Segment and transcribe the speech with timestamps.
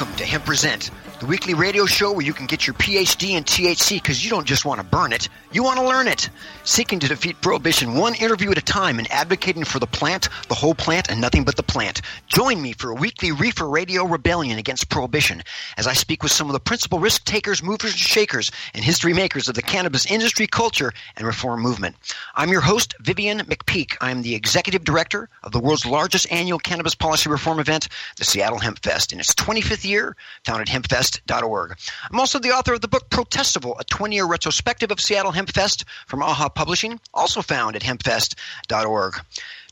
[0.00, 0.90] Welcome to Hemp Present,
[1.20, 4.46] the weekly radio show where you can get your PhD in THC because you don't
[4.46, 6.30] just want to burn it, you want to learn it.
[6.64, 10.54] Seeking to defeat prohibition one interview at a time and advocating for the plant, the
[10.54, 12.00] whole plant, and nothing but the plant.
[12.28, 15.42] Join me for a weekly reefer radio rebellion against prohibition
[15.76, 19.12] as I speak with some of the principal risk takers, movers, and shakers, and history
[19.12, 21.96] makers of the cannabis industry, culture, and reform movement.
[22.34, 23.94] I'm your host, Vivian McPeak.
[24.00, 28.24] I am the executive director of the world's largest annual cannabis policy reform event, the
[28.24, 31.76] Seattle Hemp Fest, in its 25th year, founded hempfest hempfest.org.
[32.10, 35.84] I'm also the author of the book Protestival, a 20 year retrospective of Seattle Hempfest
[36.06, 39.14] from AHA Publishing, also found at hempfest.org.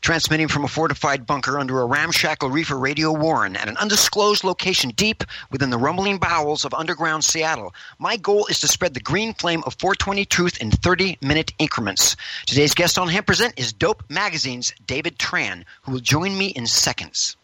[0.01, 4.91] Transmitting from a fortified bunker under a ramshackle reefer radio warren at an undisclosed location
[4.91, 9.33] deep within the rumbling bowels of underground Seattle, my goal is to spread the green
[9.33, 12.15] flame of 420 truth in 30 minute increments.
[12.45, 16.65] Today's guest on Hemp Present is Dope Magazine's David Tran, who will join me in
[16.65, 17.35] seconds.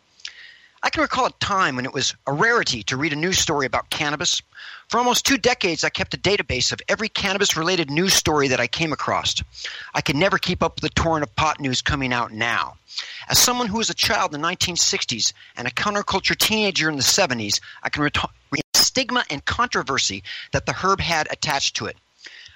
[0.86, 3.66] I can recall a time when it was a rarity to read a news story
[3.66, 4.44] about cannabis.
[4.88, 8.60] For almost two decades, I kept a database of every cannabis related news story that
[8.60, 9.34] I came across.
[9.96, 12.76] I could never keep up with the torrent of pot news coming out now.
[13.28, 17.02] As someone who was a child in the 1960s and a counterculture teenager in the
[17.02, 18.30] 70s, I can the
[18.76, 20.22] stigma and controversy
[20.52, 21.98] that the herb had attached to it.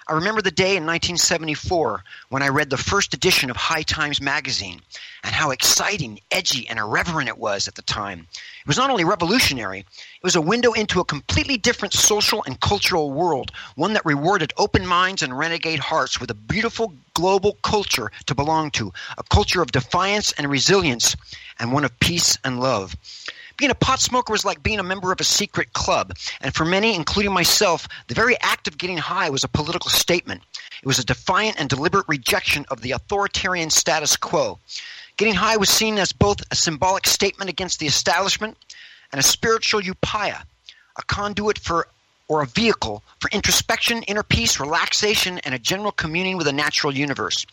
[0.09, 4.20] I remember the day in 1974 when I read the first edition of High Times
[4.20, 4.81] magazine
[5.24, 8.25] and how exciting, edgy, and irreverent it was at the time.
[8.31, 12.59] It was not only revolutionary, it was a window into a completely different social and
[12.59, 18.12] cultural world, one that rewarded open minds and renegade hearts with a beautiful global culture
[18.26, 21.16] to belong to, a culture of defiance and resilience,
[21.59, 22.96] and one of peace and love.
[23.59, 26.14] Being a pot smoker was like being a member of a secret club.
[26.40, 30.42] And for many, including myself, the very act of getting high was a political statement.
[30.81, 34.59] It was a defiant and deliberate rejection of the authoritarian status quo.
[35.18, 38.58] Getting high was seen as both a symbolic statement against the establishment
[39.12, 40.41] and a spiritual upaya,
[40.96, 41.88] a conduit for
[42.30, 46.96] or a vehicle for introspection, inner peace, relaxation, and a general communing with the natural
[46.96, 47.46] universe.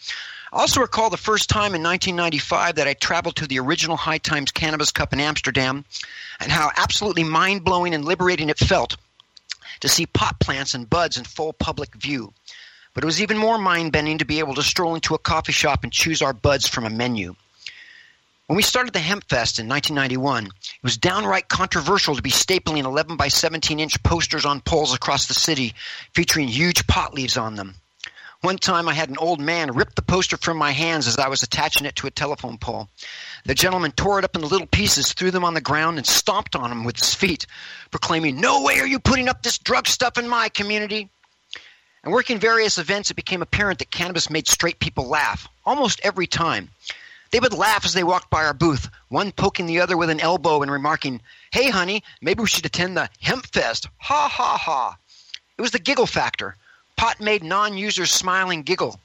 [0.52, 4.18] I also recall the first time in 1995 that I traveled to the original High
[4.18, 5.84] Times Cannabis Cup in Amsterdam
[6.38, 8.96] and how absolutely mind blowing and liberating it felt
[9.80, 12.32] to see pot plants and buds in full public view.
[12.94, 15.52] But it was even more mind bending to be able to stroll into a coffee
[15.52, 17.34] shop and choose our buds from a menu.
[18.46, 20.52] When we started the Hemp Fest in 1991, it
[20.84, 25.34] was downright controversial to be stapling 11 by 17 inch posters on poles across the
[25.34, 25.74] city
[26.14, 27.74] featuring huge pot leaves on them.
[28.42, 31.28] One time I had an old man rip the poster from my hands as I
[31.28, 32.88] was attaching it to a telephone pole.
[33.44, 36.54] The gentleman tore it up into little pieces, threw them on the ground, and stomped
[36.54, 37.46] on them with his feet,
[37.90, 41.08] proclaiming, No way are you putting up this drug stuff in my community.
[42.04, 46.26] And working various events, it became apparent that cannabis made straight people laugh, almost every
[46.26, 46.70] time.
[47.32, 50.20] They would laugh as they walked by our booth, one poking the other with an
[50.20, 51.20] elbow and remarking,
[51.50, 53.88] Hey, honey, maybe we should attend the Hemp Fest.
[53.96, 54.96] Ha, ha, ha.
[55.58, 56.56] It was the giggle factor
[56.96, 58.98] Pot made non users smile and giggle.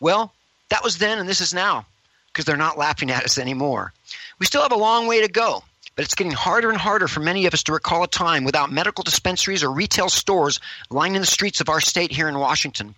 [0.00, 0.32] Well,
[0.70, 1.86] that was then and this is now
[2.32, 3.92] because they're not laughing at us anymore.
[4.38, 5.62] We still have a long way to go,
[5.96, 8.72] but it's getting harder and harder for many of us to recall a time without
[8.72, 10.60] medical dispensaries or retail stores
[10.90, 12.94] lining the streets of our state here in Washington.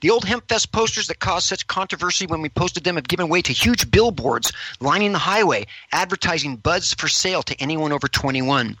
[0.00, 3.40] The old HempFest posters that caused such controversy when we posted them have given way
[3.42, 8.76] to huge billboards lining the highway advertising buds for sale to anyone over 21.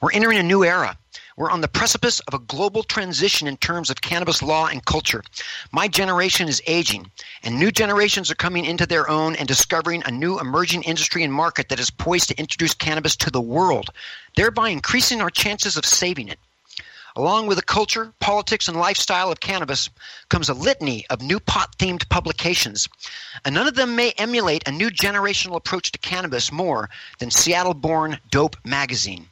[0.00, 0.96] We're entering a new era.
[1.36, 5.22] We're on the precipice of a global transition in terms of cannabis law and culture.
[5.72, 7.10] My generation is aging,
[7.42, 11.32] and new generations are coming into their own and discovering a new emerging industry and
[11.32, 13.90] market that is poised to introduce cannabis to the world,
[14.36, 16.38] thereby increasing our chances of saving it.
[17.14, 19.90] Along with the culture, politics, and lifestyle of cannabis
[20.28, 22.88] comes a litany of new pot themed publications,
[23.44, 26.88] and none of them may emulate a new generational approach to cannabis more
[27.18, 29.28] than Seattle born Dope Magazine.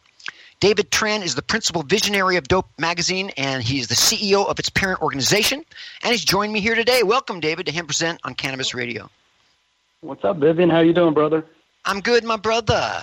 [0.60, 4.68] David Tran is the principal visionary of Dope Magazine, and he's the CEO of its
[4.68, 5.64] parent organization.
[6.02, 7.02] And he's joined me here today.
[7.02, 9.08] Welcome, David, to Hemp Present on Cannabis Radio.
[10.02, 10.68] What's up, Vivian?
[10.68, 11.46] How you doing, brother?
[11.86, 13.02] I'm good, my brother.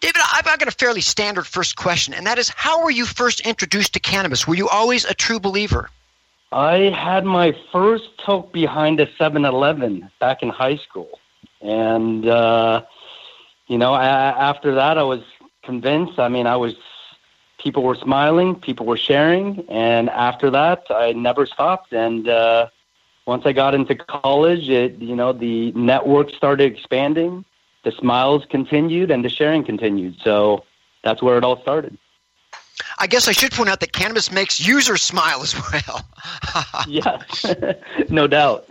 [0.00, 3.40] David, I've got a fairly standard first question, and that is how were you first
[3.40, 4.46] introduced to cannabis?
[4.46, 5.88] Were you always a true believer?
[6.52, 11.18] I had my first toke behind a 7 Eleven back in high school.
[11.62, 12.82] And, uh,
[13.66, 15.22] you know, I, after that, I was
[15.66, 16.18] convinced.
[16.18, 16.74] I mean, I was
[17.58, 21.92] people were smiling, people were sharing, and after that, I never stopped.
[21.92, 22.68] And uh,
[23.26, 27.44] once I got into college, it you know the network started expanding,
[27.84, 30.16] the smiles continued, and the sharing continued.
[30.22, 30.64] So
[31.04, 31.98] that's where it all started.
[32.98, 36.06] I guess I should point out that cannabis makes users smile as well.
[36.88, 37.22] yeah,
[38.08, 38.68] no doubt.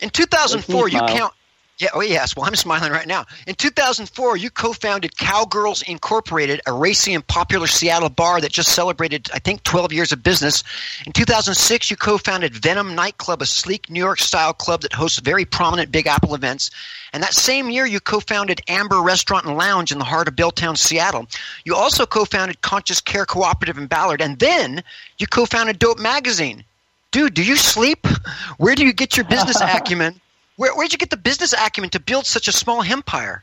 [0.00, 1.32] In 2004, you count
[1.78, 2.36] yeah, oh yes.
[2.36, 3.24] Well, I'm smiling right now.
[3.48, 9.28] In 2004, you co-founded Cowgirls Incorporated, a racy and popular Seattle bar that just celebrated,
[9.34, 10.62] I think, 12 years of business.
[11.04, 15.90] In 2006, you co-founded Venom Nightclub, a sleek New York-style club that hosts very prominent
[15.90, 16.70] Big Apple events.
[17.12, 20.78] And that same year, you co-founded Amber Restaurant and Lounge in the heart of Belltown,
[20.78, 21.26] Seattle.
[21.64, 24.84] You also co-founded Conscious Care Cooperative in Ballard, and then
[25.18, 26.64] you co-founded Dope Magazine.
[27.10, 28.06] Dude, do you sleep?
[28.58, 30.20] Where do you get your business acumen?
[30.56, 33.42] Where, where'd you get the business acumen to build such a small empire?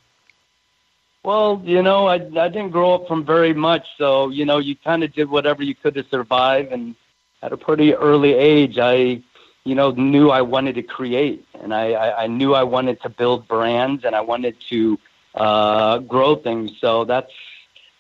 [1.24, 4.76] Well, you know, I, I didn't grow up from very much, so you know, you
[4.76, 6.72] kind of did whatever you could to survive.
[6.72, 6.96] And
[7.44, 9.22] at a pretty early age, I,
[9.64, 13.10] you know, knew I wanted to create, and I, I, I knew I wanted to
[13.10, 15.00] build brands, and I wanted to
[15.36, 16.72] uh, grow things.
[16.80, 17.32] So that's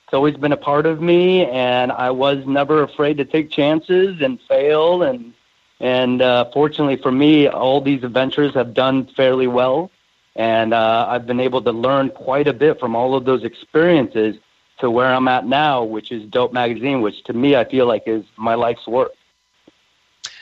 [0.05, 4.19] it's always been a part of me, and I was never afraid to take chances
[4.21, 5.33] and fail and
[5.81, 9.89] and uh, fortunately for me, all these adventures have done fairly well.
[10.35, 14.35] And uh, I've been able to learn quite a bit from all of those experiences
[14.79, 18.03] to where I'm at now, which is Dope Magazine, which to me I feel like
[18.05, 19.11] is my life's work.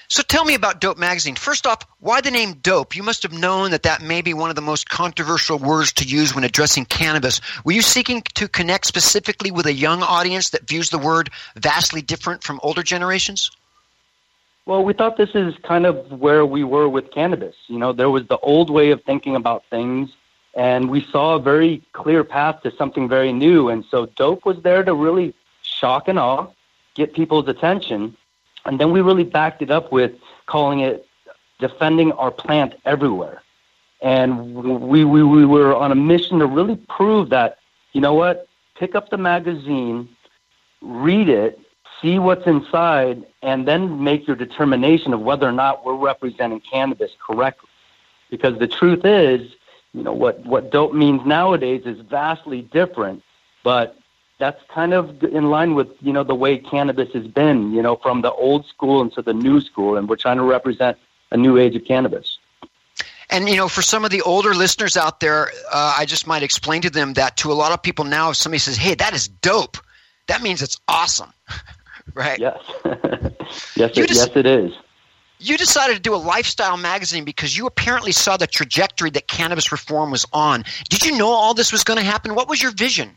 [0.09, 1.35] So tell me about Dope Magazine.
[1.35, 2.95] First off, why the name Dope?
[2.95, 6.03] You must have known that that may be one of the most controversial words to
[6.03, 7.41] use when addressing cannabis.
[7.63, 12.01] Were you seeking to connect specifically with a young audience that views the word vastly
[12.01, 13.51] different from older generations?
[14.69, 17.55] Well, we thought this is kind of where we were with cannabis.
[17.65, 20.11] You know, there was the old way of thinking about things,
[20.53, 23.69] and we saw a very clear path to something very new.
[23.69, 25.33] And so, dope was there to really
[25.63, 26.45] shock and awe,
[26.93, 28.15] get people's attention,
[28.63, 30.11] and then we really backed it up with
[30.45, 31.03] calling it
[31.57, 33.41] defending our plant everywhere.
[34.03, 37.57] And we, we, we were on a mission to really prove that,
[37.93, 40.09] you know what, pick up the magazine,
[40.79, 41.59] read it,
[42.01, 47.11] see what's inside, and then make your determination of whether or not we're representing cannabis
[47.25, 47.69] correctly.
[48.29, 49.51] Because the truth is,
[49.93, 53.23] you know, what, what dope means nowadays is vastly different,
[53.63, 53.97] but
[54.37, 57.95] that's kind of in line with, you know, the way cannabis has been, you know,
[57.95, 60.97] from the old school into the new school, and we're trying to represent
[61.31, 62.37] a new age of cannabis.
[63.31, 66.41] And you know, for some of the older listeners out there, uh, I just might
[66.41, 69.13] explain to them that to a lot of people now, if somebody says, "Hey, that
[69.13, 69.77] is dope,"
[70.27, 71.31] that means it's awesome.
[72.13, 72.39] right?
[72.39, 72.59] Yes.
[73.75, 74.73] yes, it, yes, it is.
[75.39, 79.71] You decided to do a lifestyle magazine because you apparently saw the trajectory that cannabis
[79.71, 80.65] reform was on.
[80.89, 82.35] Did you know all this was going to happen?
[82.35, 83.11] What was your vision?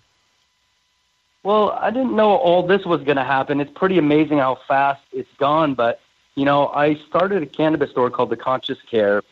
[1.43, 3.61] Well, I didn't know all this was going to happen.
[3.61, 5.75] It's pretty amazing how fast it's gone.
[5.75, 6.01] But,
[6.37, 9.23] you know, I started a cannabis store called The Conscious Care,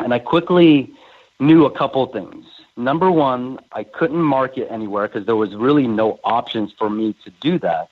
[0.00, 0.90] and I quickly
[1.38, 2.46] knew a couple things.
[2.78, 7.30] Number one, I couldn't market anywhere because there was really no options for me to
[7.40, 7.90] do that.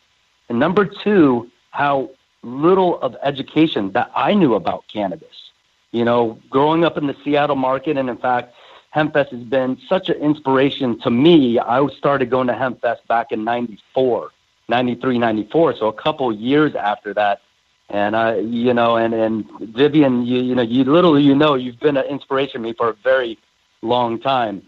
[0.49, 2.11] And number two, how
[2.43, 5.51] little of education that I knew about cannabis.
[5.93, 8.55] You know, growing up in the Seattle market, and in fact,
[8.95, 11.59] HempFest has been such an inspiration to me.
[11.59, 14.31] I started going to HempFest back in 94,
[14.69, 17.41] 93, 94, so a couple years after that.
[17.89, 21.79] And I, you know, and, and Vivian, you, you know, you little you know, you've
[21.79, 23.39] been an inspiration to me for a very
[23.83, 24.63] long time.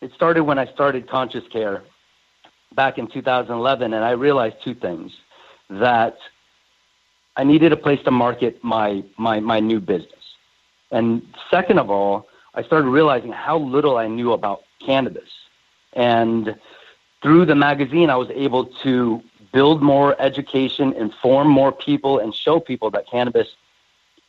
[0.00, 1.82] It started when I started Conscious Care
[2.74, 5.12] back in 2011, and I realized two things:
[5.68, 6.16] that
[7.36, 10.24] I needed a place to market my my my new business,
[10.90, 15.30] and second of all, I started realizing how little I knew about cannabis,
[15.94, 16.56] and
[17.22, 19.22] through the magazine, I was able to
[19.52, 23.48] build more education, inform more people, and show people that cannabis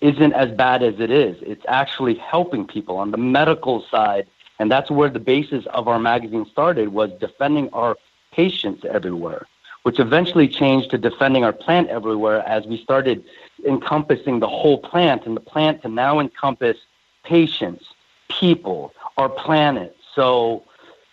[0.02, 1.38] isn't as bad as it is.
[1.42, 4.28] It's actually helping people on the medical side,
[4.60, 7.96] and that's where the basis of our magazine started was defending our
[8.32, 9.48] patients everywhere.
[9.84, 13.24] which eventually changed to defending our plant everywhere as we started
[13.66, 16.78] encompassing the whole plant and the plant to now encompass
[17.24, 17.86] patients,
[18.30, 19.98] people, our planet.
[20.14, 20.64] So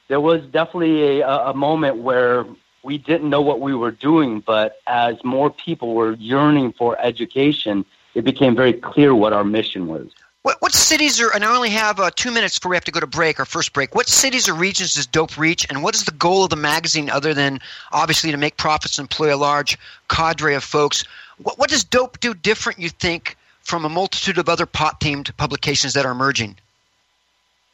[0.08, 2.44] there was definitely a, a moment where
[2.82, 7.84] we didn't know what we were doing, but as more people were yearning for education,
[8.14, 10.08] it became very clear what our mission was.
[10.48, 12.90] What, what cities are, and I only have uh, two minutes before we have to
[12.90, 13.94] go to break, our first break.
[13.94, 17.10] What cities or regions does Dope reach, and what is the goal of the magazine
[17.10, 17.60] other than
[17.92, 19.76] obviously to make profits and employ a large
[20.08, 21.04] cadre of folks?
[21.36, 25.36] What, what does Dope do different, you think, from a multitude of other pot themed
[25.36, 26.56] publications that are emerging?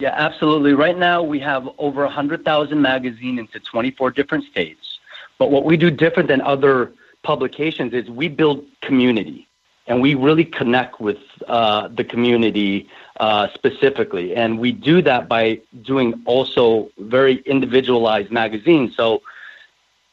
[0.01, 0.73] Yeah, absolutely.
[0.73, 4.99] Right now, we have over 100,000 magazines into 24 different states.
[5.39, 6.91] But what we do different than other
[7.23, 9.47] publications is we build community
[9.87, 12.89] and we really connect with uh, the community
[13.21, 14.35] uh, specifically.
[14.35, 18.97] And we do that by doing also very individualized magazines.
[18.97, 19.23] So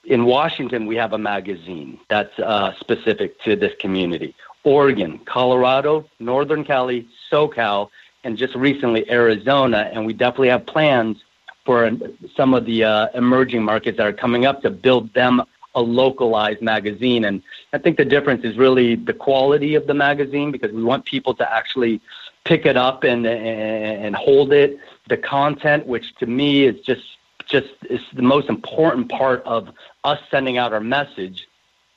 [0.03, 4.35] in Washington, we have a magazine that's uh, specific to this community.
[4.63, 7.89] Oregon, Colorado, Northern Cali, SoCal,
[8.23, 9.89] and just recently Arizona.
[9.93, 11.23] And we definitely have plans
[11.65, 11.91] for
[12.35, 15.41] some of the uh, emerging markets that are coming up to build them
[15.75, 17.25] a localized magazine.
[17.25, 17.41] And
[17.73, 21.33] I think the difference is really the quality of the magazine because we want people
[21.35, 22.01] to actually
[22.43, 24.79] pick it up and and hold it.
[25.07, 27.03] The content, which to me is just
[27.47, 29.69] just is the most important part of
[30.03, 31.47] us sending out our message.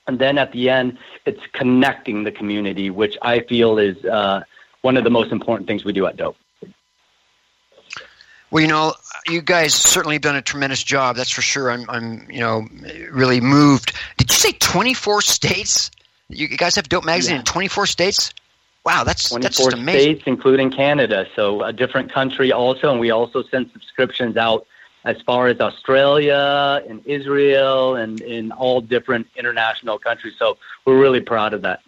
[0.07, 4.43] And then at the end, it's connecting the community, which I feel is uh,
[4.83, 6.37] one of the most important things we do at Dope.
[8.55, 8.95] Well, you know,
[9.27, 11.17] you guys certainly have done a tremendous job.
[11.17, 11.73] That's for sure.
[11.73, 12.65] I'm, I'm, you know,
[13.11, 13.93] really moved.
[14.17, 15.91] Did you say 24 states?
[16.29, 17.39] You guys have Dope Magazine yeah.
[17.41, 18.33] in 24 states?
[18.85, 20.01] Wow, that's 24 that's just amazing.
[20.01, 21.27] states, including Canada.
[21.35, 24.69] So a different country also, and we also send subscriptions out
[25.05, 30.35] as far as Australia and Israel and in all different international countries.
[30.39, 31.81] So we're really proud of that.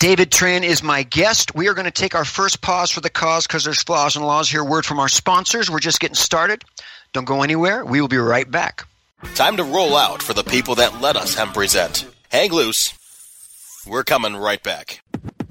[0.00, 1.54] David Tran is my guest.
[1.54, 4.24] We are going to take our first pause for the cause because there's flaws and
[4.24, 4.64] laws here.
[4.64, 5.70] Word from our sponsors.
[5.70, 6.64] We're just getting started.
[7.12, 7.84] Don't go anywhere.
[7.84, 8.86] We will be right back.
[9.34, 12.06] Time to roll out for the people that let us hemp present.
[12.30, 12.94] Hang loose.
[13.86, 15.02] We're coming right back.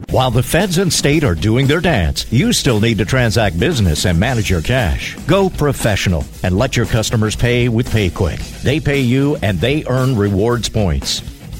[0.09, 4.07] While the feds and state are doing their dance, you still need to transact business
[4.07, 5.15] and manage your cash.
[5.27, 8.63] Go professional and let your customers pay with PayQuick.
[8.63, 11.21] They pay you and they earn rewards points.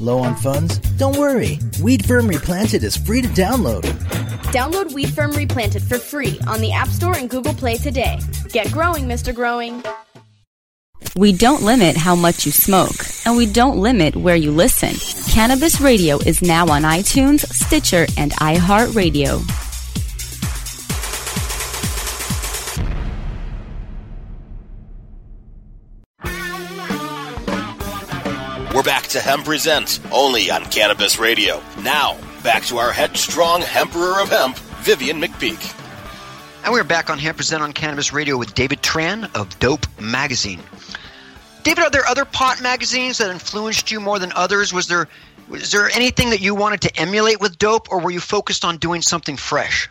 [0.00, 0.78] Low on funds?
[0.96, 1.58] Don't worry.
[1.82, 3.82] Weed Firm Replanted is free to download.
[4.50, 8.18] Download Weed Firm Replanted for free on the App Store and Google Play today.
[8.48, 9.34] Get growing, Mr.
[9.34, 9.82] Growing.
[11.16, 14.94] We don't limit how much you smoke, and we don't limit where you listen.
[15.30, 19.69] Cannabis Radio is now on iTunes, Stitcher, and iHeartRadio.
[29.10, 31.60] To Hemp Presents, only on Cannabis Radio.
[31.82, 35.76] Now, back to our headstrong Emperor of Hemp, Vivian McPeak.
[36.62, 40.60] And we're back on Hemp Present on Cannabis Radio with David Tran of Dope Magazine.
[41.64, 44.72] David, are there other pot magazines that influenced you more than others?
[44.72, 45.08] Was there
[45.48, 48.76] was there anything that you wanted to emulate with Dope, or were you focused on
[48.76, 49.90] doing something fresh?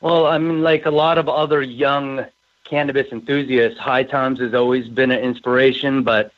[0.00, 2.26] Well, I mean, like a lot of other young
[2.64, 6.32] cannabis enthusiasts, High Times has always been an inspiration, but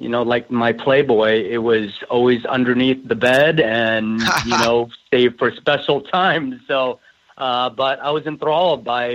[0.00, 5.38] you know, like my Playboy, it was always underneath the bed and, you know, saved
[5.38, 6.54] for special times.
[6.66, 7.00] So,
[7.36, 9.10] uh, but I was enthralled by,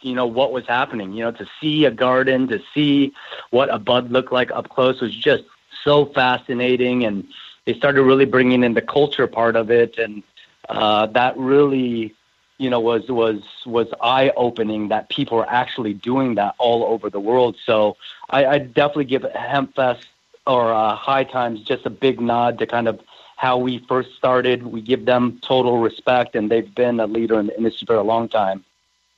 [0.00, 1.12] you know, what was happening.
[1.12, 3.12] You know, to see a garden, to see
[3.50, 5.42] what a bud looked like up close was just
[5.82, 7.04] so fascinating.
[7.04, 7.26] And
[7.64, 9.98] they started really bringing in the culture part of it.
[9.98, 10.22] And
[10.68, 12.14] uh, that really,
[12.58, 17.10] you know, was was was eye opening that people are actually doing that all over
[17.10, 17.56] the world.
[17.66, 17.96] So
[18.30, 20.04] I, I definitely give HempFest
[20.48, 23.00] or uh, High Times just a big nod to kind of
[23.36, 24.66] how we first started.
[24.66, 28.02] We give them total respect, and they've been a leader in the industry for a
[28.02, 28.64] long time.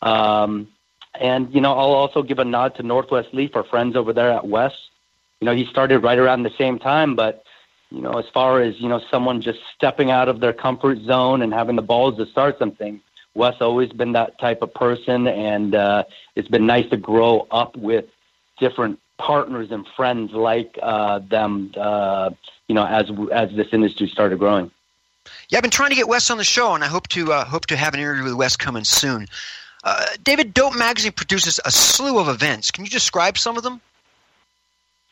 [0.02, 0.68] Um,
[1.18, 4.30] and you know, I'll also give a nod to Northwest Leaf, our friends over there
[4.30, 4.72] at Wes.
[5.40, 7.44] You know, he started right around the same time, but
[7.90, 11.42] you know, as far as you know, someone just stepping out of their comfort zone
[11.42, 13.00] and having the balls to start something.
[13.34, 16.02] Wes always been that type of person, and uh,
[16.34, 18.04] it's been nice to grow up with
[18.58, 21.72] different partners and friends like uh, them.
[21.76, 22.30] Uh,
[22.68, 24.70] you know, as as this industry started growing.
[25.48, 27.44] Yeah, I've been trying to get Wes on the show, and I hope to uh,
[27.44, 29.26] hope to have an interview with Wes coming soon.
[29.82, 32.70] Uh, David, Dope Magazine produces a slew of events.
[32.70, 33.80] Can you describe some of them?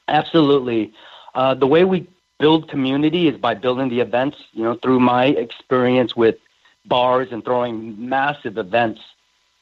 [0.08, 0.92] Absolutely.
[1.34, 2.06] Uh, the way we
[2.38, 4.36] build community is by building the events.
[4.52, 6.36] You know, through my experience with
[6.84, 9.00] bars and throwing massive events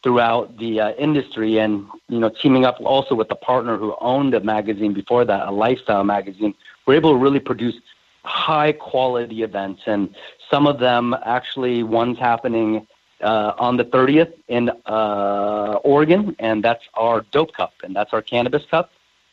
[0.06, 4.34] throughout the uh, industry, and you know, teaming up also with the partner who owned
[4.34, 6.54] a magazine before that, a lifestyle magazine,
[6.86, 7.74] we're able to really produce
[8.22, 10.14] high quality events, and
[10.48, 12.86] some of them actually one's happening
[13.20, 18.22] uh, on the 30th in uh, Oregon, and that's our Dope Cup, and that's our
[18.22, 18.92] Cannabis Cup.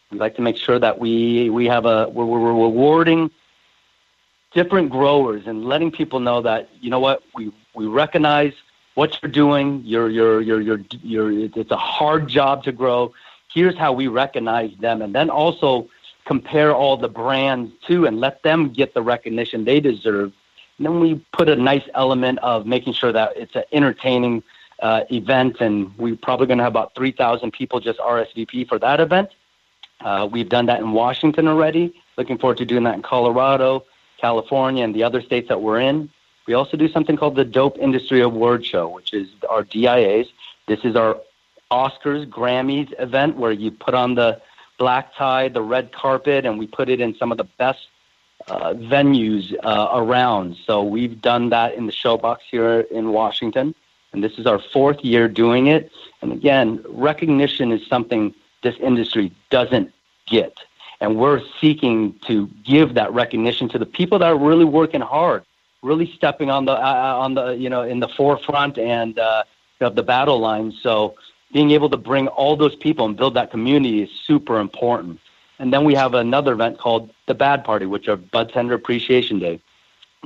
[0.10, 3.30] We like to make sure that we we have a we're, we're rewarding
[4.56, 8.54] different growers and letting people know that you know what we we recognize
[8.96, 9.82] what you're doing.
[9.86, 13.14] You're you're you're you're, you're it's a hard job to grow.
[13.54, 15.90] Here's how we recognize them, and then also
[16.26, 20.34] compare all the brands too, and let them get the recognition they deserve
[20.78, 24.44] and then we put a nice element of making sure that it's an entertaining
[24.82, 29.00] uh, event, and we're probably going to have about 3,000 people just RSVP for that
[29.00, 29.30] event.
[30.02, 31.94] Uh, we've done that in Washington already.
[32.18, 33.86] Looking forward to doing that in Colorado,
[34.18, 36.10] California, and the other states that we're in.
[36.48, 40.28] We also do something called the Dope Industry Award Show, which is our DIAs.
[40.68, 41.18] This is our
[41.72, 44.42] Oscars, Grammys event where you put on the
[44.78, 47.88] black tie, the red carpet, and we put it in some of the best
[48.48, 50.58] uh, venues uh, around.
[50.66, 53.74] So we've done that in the Showbox here in Washington,
[54.12, 55.92] and this is our fourth year doing it.
[56.22, 59.94] And again, recognition is something this industry doesn't
[60.26, 60.58] get,
[61.00, 65.46] and we're seeking to give that recognition to the people that are really working hard,
[65.84, 69.44] really stepping on the uh, on the you know in the forefront and uh,
[69.82, 70.72] of the battle line.
[70.82, 71.16] So
[71.52, 75.20] being able to bring all those people and build that community is super important.
[75.60, 79.40] And then we have another event called the Bad Party, which are Bud Tender Appreciation
[79.40, 79.60] Day.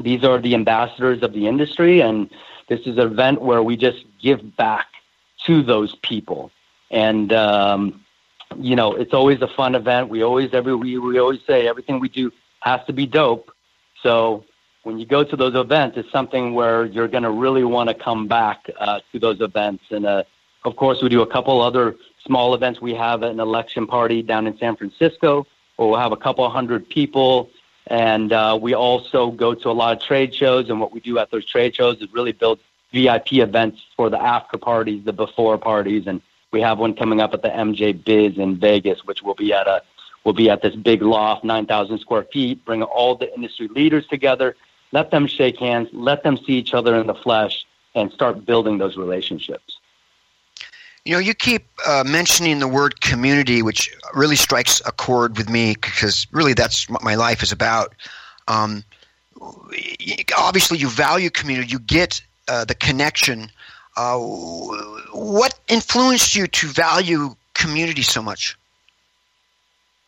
[0.02, 2.30] These are the ambassadors of the industry, and
[2.70, 4.88] this is an event where we just give back
[5.46, 6.52] to those people.
[6.92, 8.06] And um,
[8.56, 10.10] you know, it's always a fun event.
[10.10, 13.52] We always every we, we always say everything we do has to be dope.
[14.02, 14.46] So
[14.88, 17.94] when you go to those events, it's something where you're going to really want to
[17.94, 19.84] come back uh, to those events.
[19.90, 20.24] And uh,
[20.64, 22.80] of course, we do a couple other small events.
[22.80, 25.46] We have an election party down in San Francisco
[25.76, 27.50] where we'll have a couple hundred people.
[27.88, 30.70] And uh, we also go to a lot of trade shows.
[30.70, 32.60] And what we do at those trade shows is really build
[32.94, 36.08] VIP events for the after parties, the before parties.
[36.08, 36.22] And
[36.52, 39.68] we have one coming up at the MJ Biz in Vegas, which will be at
[39.68, 39.82] a
[40.24, 44.58] will be at this big loft, 9,000 square feet, bring all the industry leaders together,
[44.92, 48.78] let them shake hands, let them see each other in the flesh, and start building
[48.78, 49.80] those relationships.
[51.06, 55.50] You know, you keep uh, mentioning the word community, which really strikes a chord with
[55.50, 57.96] me because really that's what my life is about.
[58.48, 58.84] Um,
[60.38, 63.50] obviously, you value community, you get uh, the connection.
[63.96, 68.58] Uh, what influenced you to value community so much?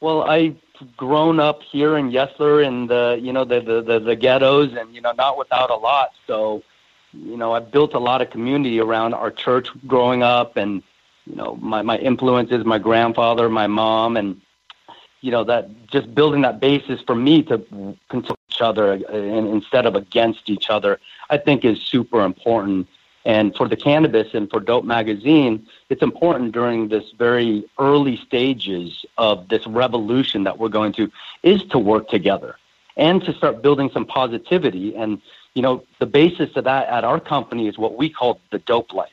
[0.01, 0.57] Well, I've
[0.97, 4.93] grown up here in Yesler in the you know the, the the the ghettos, and
[4.93, 6.11] you know not without a lot.
[6.27, 6.63] So,
[7.13, 10.83] you know, I built a lot of community around our church growing up, and
[11.29, 14.41] you know, my, my influences, my grandfather, my mom, and,
[15.21, 19.47] you know, that just building that basis for me to consult each other uh, and
[19.47, 22.87] instead of against each other, I think is super important.
[23.25, 29.05] And for the cannabis and for Dope Magazine, it's important during this very early stages
[29.17, 31.11] of this revolution that we're going to
[31.43, 32.55] is to work together
[32.95, 34.95] and to start building some positivity.
[34.95, 35.21] And,
[35.53, 38.93] you know, the basis of that at our company is what we call the dope
[38.93, 39.11] life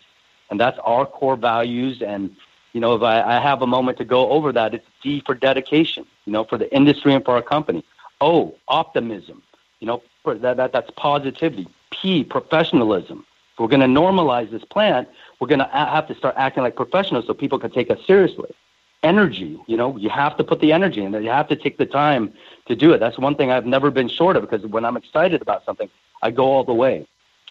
[0.50, 2.02] and that's our core values.
[2.02, 2.36] And
[2.72, 5.34] you know, if I, I have a moment to go over that, it's D for
[5.34, 6.06] dedication.
[6.24, 7.84] You know, for the industry and for our company.
[8.20, 9.42] O, optimism.
[9.80, 11.68] You know, that, that that's positivity.
[11.90, 13.24] P, professionalism.
[13.56, 15.08] If we're going to normalize this plant,
[15.40, 18.54] we're going to have to start acting like professionals so people can take us seriously.
[19.02, 21.22] Energy, you know, you have to put the energy in there.
[21.22, 22.34] You have to take the time
[22.66, 22.98] to do it.
[22.98, 25.88] That's one thing I've never been short of because when I'm excited about something,
[26.22, 27.06] I go all the way.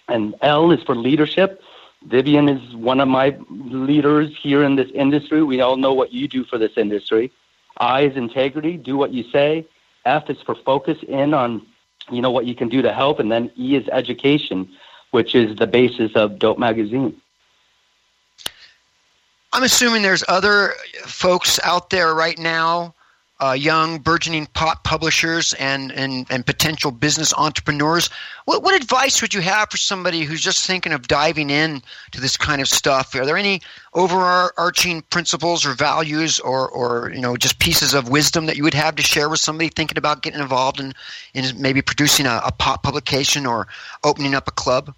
[0.07, 1.59] And L is for leadership.
[2.03, 5.41] Vivian is one of my leaders here in this industry.
[5.41, 7.31] We all know what you do for this industry.
[7.77, 9.65] I is integrity, do what you say.
[10.05, 11.65] F is for focus in on
[12.11, 13.19] you know, what you can do to help.
[13.19, 14.69] And then E is education,
[15.11, 17.15] which is the basis of Dope Magazine.
[19.53, 20.73] I'm assuming there's other
[21.05, 22.94] folks out there right now
[23.39, 28.09] uh, young burgeoning pot publishers and, and, and potential business entrepreneurs.
[28.45, 32.21] What, what advice would you have for somebody who's just thinking of diving in to
[32.21, 33.13] this kind of stuff?
[33.15, 33.61] Are there any
[33.93, 38.73] overarching principles or values or, or you know just pieces of wisdom that you would
[38.73, 40.93] have to share with somebody thinking about getting involved in,
[41.33, 43.67] in maybe producing a, a pot publication or
[44.03, 44.93] opening up a club?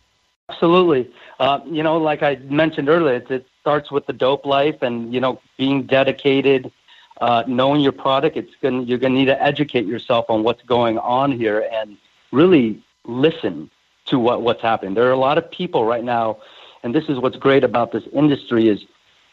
[0.50, 1.12] Absolutely.
[1.40, 5.14] Uh, you know, like I mentioned earlier, it, it starts with the dope life and,
[5.14, 6.72] you know, being dedicated–
[7.20, 10.62] uh, knowing your product, it's going you're going to need to educate yourself on what's
[10.64, 11.98] going on here and
[12.32, 13.70] really listen
[14.06, 14.94] to what what's happening.
[14.94, 16.38] There are a lot of people right now,
[16.84, 18.86] and this is what's great about this industry is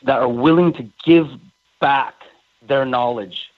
[0.03, 1.29] that are willing to give
[1.81, 2.15] back
[2.67, 3.51] their knowledge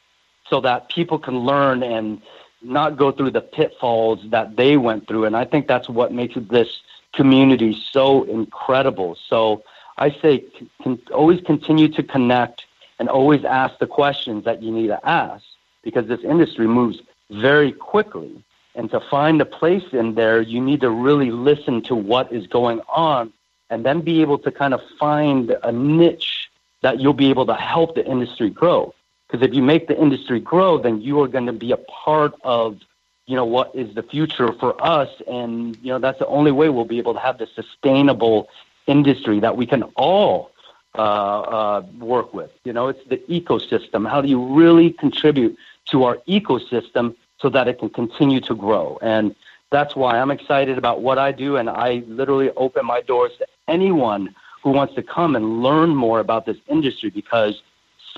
[0.48, 2.20] so that people can learn and
[2.62, 5.24] not go through the pitfalls that they went through.
[5.24, 6.80] And I think that's what makes this
[7.12, 9.16] community so incredible.
[9.28, 9.62] So
[9.98, 10.44] I say
[10.82, 12.65] can always continue to connect
[12.98, 15.44] and always ask the questions that you need to ask
[15.82, 18.42] because this industry moves very quickly.
[18.74, 22.46] And to find a place in there, you need to really listen to what is
[22.46, 23.32] going on
[23.70, 26.50] and then be able to kind of find a niche
[26.82, 28.94] that you'll be able to help the industry grow.
[29.26, 32.34] Because if you make the industry grow, then you are going to be a part
[32.44, 32.78] of,
[33.26, 35.08] you know, what is the future for us.
[35.26, 38.48] And, you know, that's the only way we'll be able to have the sustainable
[38.86, 40.52] industry that we can all
[40.96, 42.50] uh, uh, work with.
[42.64, 44.08] You know, it's the ecosystem.
[44.08, 45.56] How do you really contribute
[45.86, 48.98] to our ecosystem so that it can continue to grow?
[49.02, 49.34] And
[49.70, 53.46] that's why I'm excited about what I do, and I literally open my doors to
[53.68, 57.62] anyone who wants to come and learn more about this industry because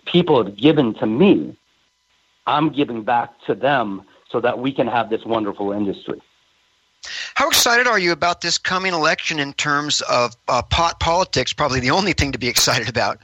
[0.05, 1.57] people have given to me.
[2.47, 6.21] I'm giving back to them so that we can have this wonderful industry.
[7.35, 11.53] How excited are you about this coming election in terms of uh, pot politics?
[11.53, 13.19] Probably the only thing to be excited about.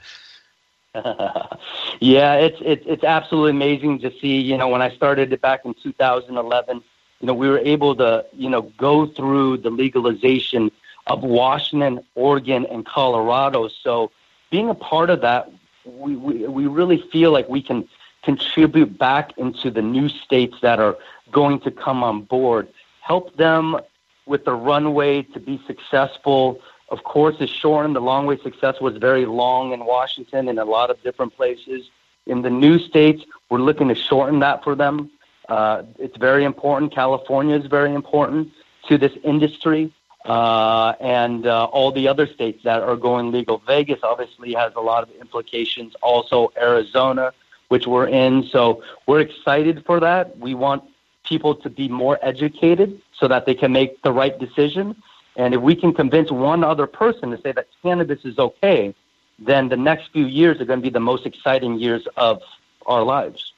[1.99, 4.39] yeah, it's it's it's absolutely amazing to see.
[4.39, 6.81] You know, when I started it back in 2011,
[7.19, 10.71] you know, we were able to you know go through the legalization
[11.07, 13.67] of Washington, Oregon, and Colorado.
[13.67, 14.11] So,
[14.51, 15.51] being a part of that,
[15.83, 17.89] we we, we really feel like we can
[18.23, 20.97] contribute back into the new states that are
[21.31, 22.69] going to come on board
[23.05, 23.79] help them
[24.25, 26.59] with the runway to be successful.
[26.89, 27.95] Of course, it's shortened.
[27.95, 31.81] The long way success was very long in Washington and a lot of different places.
[32.25, 35.11] In the new states, we're looking to shorten that for them.
[35.47, 36.91] Uh, it's very important.
[36.91, 38.51] California is very important
[38.87, 39.93] to this industry.
[40.25, 43.61] Uh, and uh, all the other states that are going legal.
[43.67, 45.93] Vegas obviously has a lot of implications.
[46.01, 47.31] Also, Arizona,
[47.67, 48.41] which we're in.
[48.49, 50.35] So we're excited for that.
[50.39, 50.83] We want
[51.27, 54.95] people to be more educated so that they can make the right decision.
[55.35, 58.95] And if we can convince one other person to say that cannabis is okay,
[59.39, 62.41] then the next few years are going to be the most exciting years of
[62.85, 63.51] our lives.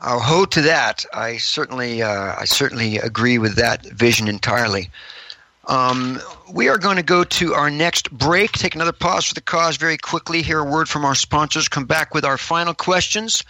[0.00, 1.04] I'll hold to that.
[1.12, 4.90] I certainly, uh, I certainly agree with that vision entirely.
[5.66, 8.52] Um, we are going to go to our next break.
[8.52, 10.40] Take another pause for the cause very quickly.
[10.40, 11.68] Hear a word from our sponsors.
[11.68, 13.44] Come back with our final questions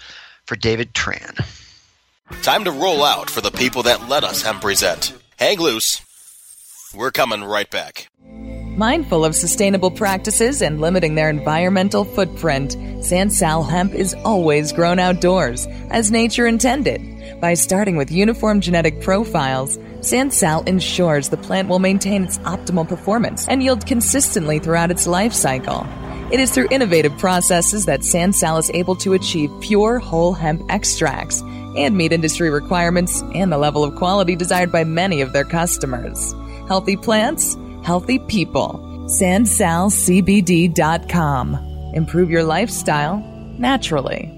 [0.46, 1.38] for David Tran.
[2.42, 5.14] Time to roll out for the people that let us hemp present.
[5.38, 6.02] Hang loose.
[6.94, 8.10] We're coming right back.
[8.76, 15.66] Mindful of sustainable practices and limiting their environmental footprint, Sansal hemp is always grown outdoors,
[15.90, 17.40] as nature intended.
[17.40, 23.48] By starting with uniform genetic profiles, Sansal ensures the plant will maintain its optimal performance
[23.48, 25.84] and yield consistently throughout its life cycle.
[26.30, 31.42] It is through innovative processes that Sansal is able to achieve pure whole hemp extracts
[31.76, 36.34] and meet industry requirements and the level of quality desired by many of their customers.
[36.68, 38.84] Healthy plants, healthy people.
[39.20, 41.54] SansalCBD.com.
[41.94, 43.18] Improve your lifestyle
[43.58, 44.37] naturally.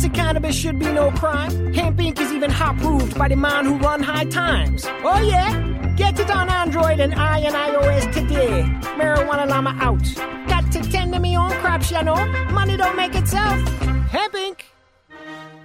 [0.00, 1.74] The business of cannabis should be no crime.
[1.74, 2.18] Hemp Inc.
[2.18, 4.86] is even hot proved by the man who run high times.
[4.86, 5.92] Oh yeah?
[5.94, 8.62] Get it on Android and I and iOS today.
[8.96, 10.02] Marijuana Llama out.
[10.48, 12.14] Got to tend to me own crops, you know.
[12.50, 13.60] Money don't make itself.
[14.08, 14.60] Hemp Inc.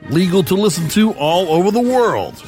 [0.09, 2.43] Legal to listen to all over the world.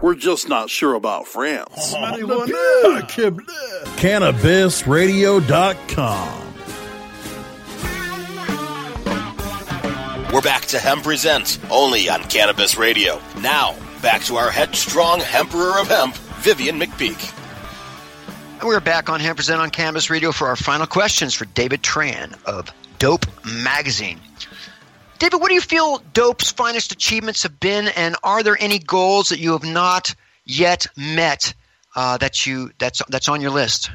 [0.00, 1.94] We're just not sure about France.
[4.00, 6.45] CannabisRadio.com.
[10.32, 13.22] We're back to Hemp Presents, only on Cannabis Radio.
[13.40, 17.32] Now, back to our headstrong Emperor of Hemp, Vivian McPeak.
[18.58, 21.80] And we're back on Hemp Present on Cannabis Radio for our final questions for David
[21.80, 24.18] Tran of Dope Magazine.
[25.20, 29.28] David, what do you feel Dope's finest achievements have been, and are there any goals
[29.28, 30.12] that you have not
[30.44, 31.54] yet met
[31.94, 33.90] uh, that you that's that's on your list?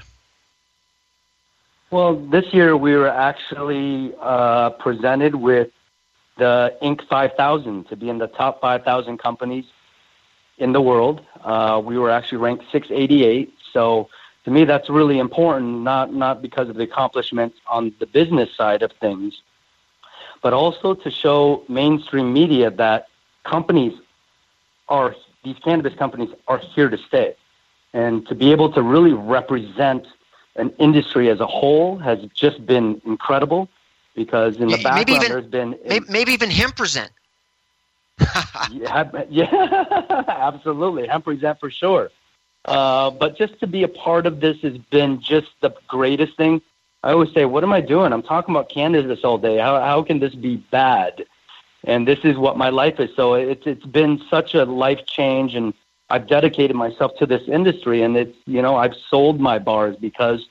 [1.92, 5.72] Well, this year we were actually uh, presented with
[6.38, 7.08] the Inc.
[7.08, 9.66] 5000 to be in the top 5,000 companies
[10.58, 11.22] in the world.
[11.44, 13.54] Uh, we were actually ranked 688.
[13.74, 14.10] So
[14.46, 18.82] to me, that's really important, not not because of the accomplishments on the business side
[18.82, 19.42] of things,
[20.42, 23.08] but also to show mainstream media that
[23.44, 23.94] companies
[24.90, 27.36] are these cannabis companies are here to stay,
[27.94, 30.08] and to be able to really represent
[30.56, 33.70] an industry as a whole has just been incredible.
[34.16, 37.12] Because in the Maybe background, even- there's been Maybe, maybe even hemp present.
[38.72, 41.08] yeah, yeah, absolutely.
[41.08, 42.12] Hemp present for sure.
[42.66, 46.62] Uh, but just to be a part of this has been just the greatest thing.
[47.04, 48.14] I always say, what am I doing?
[48.14, 49.58] I'm talking about cannabis all day.
[49.58, 51.26] How how can this be bad?
[51.84, 53.10] And this is what my life is.
[53.16, 55.74] So it's it's been such a life change, and
[56.12, 58.04] I've dedicated myself to this industry.
[58.04, 60.48] And it's you know I've sold my bars because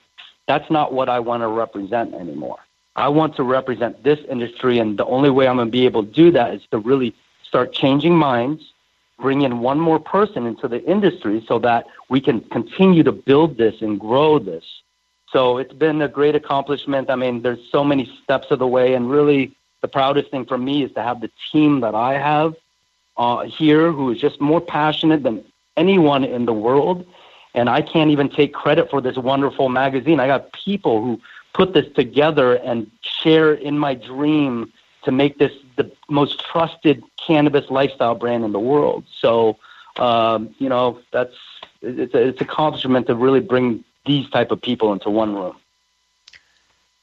[0.48, 2.58] that's not what I want to represent anymore.
[2.96, 6.04] I want to represent this industry, and the only way I'm going to be able
[6.04, 8.72] to do that is to really start changing minds,
[9.18, 13.56] bring in one more person into the industry so that we can continue to build
[13.56, 14.64] this and grow this.
[15.32, 17.10] So it's been a great accomplishment.
[17.10, 20.58] I mean, there's so many steps of the way, and really the proudest thing for
[20.58, 22.54] me is to have the team that I have
[23.16, 25.44] uh, here who is just more passionate than
[25.76, 27.06] anyone in the world.
[27.54, 30.20] And I can't even take credit for this wonderful magazine.
[30.20, 31.20] I got people who
[31.52, 37.70] put this together and share in my dream to make this the most trusted cannabis
[37.70, 39.04] lifestyle brand in the world.
[39.18, 39.56] So,
[39.96, 41.34] um, you know, that's
[41.82, 45.56] it's a, it's accomplishment to really bring these type of people into one room.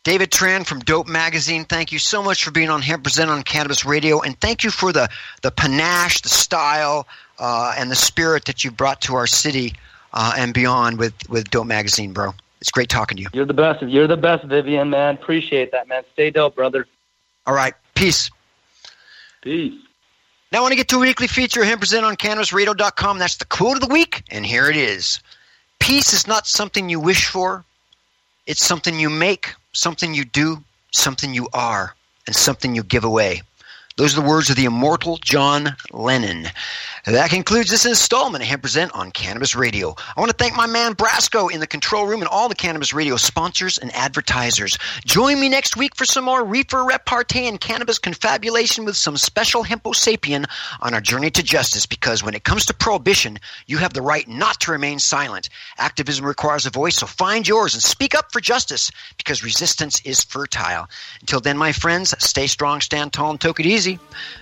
[0.04, 3.44] David Tran from Dope Magazine, thank you so much for being on Hemp Present on
[3.44, 5.10] Cannabis Radio, and thank you for the,
[5.42, 7.08] the panache, the style,
[7.40, 9.74] uh, and the spirit that you brought to our city
[10.14, 12.34] uh, and beyond with, with Dope Magazine, bro.
[12.62, 13.30] It's great talking to you.
[13.34, 13.84] You're the best.
[13.84, 15.16] You're the best, Vivian, man.
[15.16, 16.04] Appreciate that, man.
[16.14, 16.88] Stay dope, brother.
[17.46, 18.30] All right, peace.
[19.42, 19.80] Peace.
[20.52, 23.20] Now I want to get to a weekly feature, Hemp Present on CannabisRadio.com.
[23.20, 25.20] That's the quote of the week, and here it is.
[25.80, 27.64] Peace is not something you wish for.
[28.46, 33.42] It's something you make, something you do, something you are, and something you give away.
[33.98, 36.48] Those are the words of the immortal John Lennon.
[37.06, 39.96] That concludes this installment of Hemp Present on Cannabis Radio.
[40.16, 42.94] I want to thank my man Brasco in the control room and all the Cannabis
[42.94, 44.78] Radio sponsors and advertisers.
[45.06, 49.64] Join me next week for some more reefer repartee and cannabis confabulation with some special
[49.64, 50.46] Hempo sapien
[50.82, 54.28] on our journey to justice because when it comes to prohibition, you have the right
[54.28, 55.50] not to remain silent.
[55.80, 60.24] Activism requires a voice, so find yours and speak up for justice because resistance is
[60.24, 60.88] fertile.
[61.22, 63.87] Until then, my friends, stay strong, stand tall, and take it easy.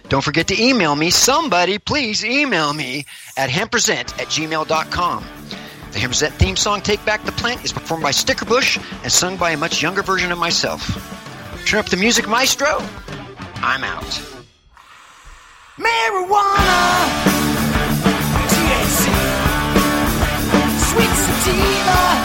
[0.10, 1.10] Don't forget to email me.
[1.10, 3.06] Somebody, please email me
[3.38, 5.24] at hempresent at gmail.com.
[5.96, 9.52] The Hempresent theme song, Take Back the Plant, is performed by Stickerbush and sung by
[9.52, 10.82] a much younger version of myself.
[11.66, 12.80] Turn up the music, maestro.
[13.64, 14.04] I'm out.
[15.80, 17.06] Marijuana,
[18.52, 19.04] THC,
[20.90, 22.25] sweet sativa,